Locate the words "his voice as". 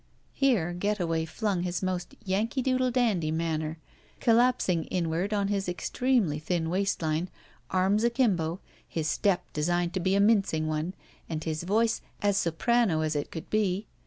11.43-12.35